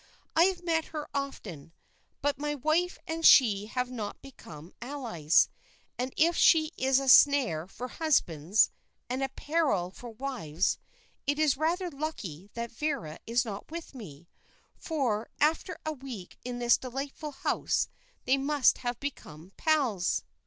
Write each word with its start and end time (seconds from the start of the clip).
I 0.35 0.45
have 0.45 0.63
met 0.63 0.85
her 0.85 1.07
often, 1.13 1.73
but 2.23 2.39
my 2.39 2.55
wife 2.55 2.97
and 3.05 3.23
she 3.23 3.67
have 3.67 3.91
not 3.91 4.19
become 4.19 4.73
allies; 4.81 5.47
and 5.95 6.11
if 6.17 6.35
she 6.35 6.71
is 6.75 6.99
a 6.99 7.07
snare 7.07 7.67
for 7.67 7.87
husbands 7.87 8.71
and 9.11 9.21
a 9.21 9.29
peril 9.29 9.91
for 9.91 10.09
wives, 10.09 10.79
it's 11.27 11.55
rather 11.55 11.91
lucky 11.91 12.49
that 12.55 12.71
Vera 12.71 13.19
is 13.27 13.45
not 13.45 13.69
with 13.69 13.93
me, 13.93 14.27
for 14.75 15.29
after 15.39 15.77
a 15.85 15.93
week 15.93 16.39
in 16.43 16.57
this 16.57 16.79
delightful 16.79 17.33
house 17.33 17.87
they 18.25 18.37
must 18.37 18.79
have 18.79 18.99
become 18.99 19.51
pals." 19.55 20.23